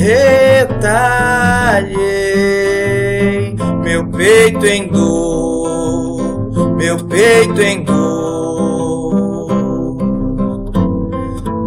[0.00, 1.20] retalhei
[3.82, 9.50] meu peito em dor, meu peito em dor,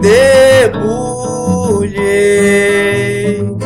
[0.02, 1.14] debulhei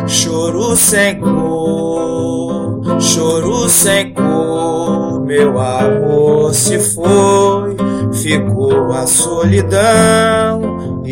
[0.06, 7.78] choro sem cor, choro sem cor, meu amor se foi,
[8.12, 10.67] ficou a solidão,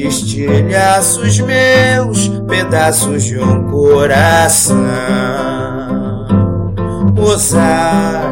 [0.07, 4.75] estilhaços meus, pedaços de um coração.
[7.15, 8.24] Mosaico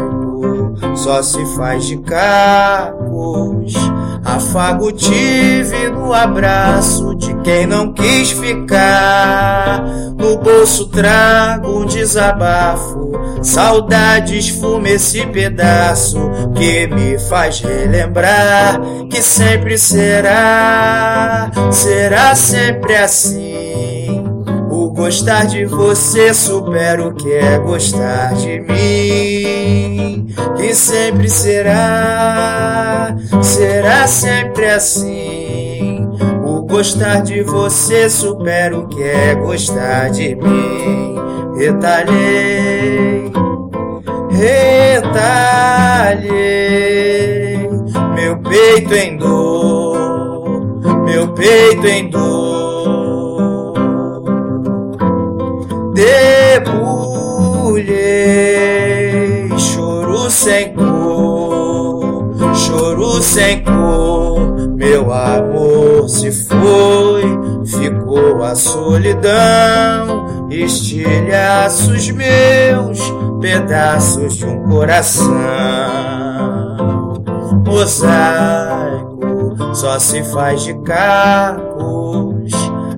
[1.03, 3.73] só se faz de cacos.
[4.23, 9.84] Afago tive no abraço de quem não quis ficar.
[10.17, 13.11] No bolso trago um desabafo.
[13.41, 16.17] Saudades fuma esse pedaço
[16.55, 23.82] que me faz relembrar que sempre será, será sempre assim.
[25.03, 30.27] Gostar de você supera o que é gostar de mim.
[30.55, 36.07] Que sempre será, será sempre assim.
[36.45, 41.17] O gostar de você supera o que é gostar de mim.
[41.57, 43.29] Retalhei,
[44.31, 45.19] retalhei
[48.15, 52.72] meu peito em dor, meu peito em dor.
[59.58, 64.73] Choro sem cor, choro sem cor.
[64.75, 67.23] Meu amor se foi,
[67.66, 72.99] ficou a solidão, estilhaços meus,
[73.39, 75.33] pedaços de um coração.
[77.66, 79.14] Mosaico
[79.73, 82.52] só se faz de cacos.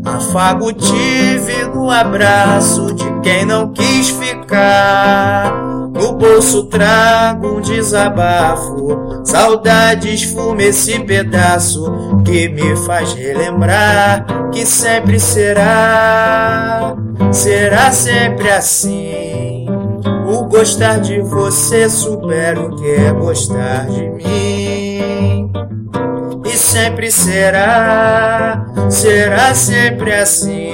[0.03, 5.51] Afago tive no abraço de quem não quis ficar.
[5.91, 9.23] No bolso trago um desabafo.
[9.25, 11.91] Saudades fuma esse pedaço
[12.23, 16.95] que me faz relembrar que sempre será,
[17.31, 19.65] será sempre assim.
[20.27, 25.51] O gostar de você supera o que é gostar de mim.
[26.45, 30.64] E sempre será, será sempre assim.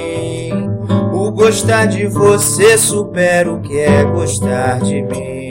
[1.42, 5.41] Gostar de você supera o que é gostar de mim.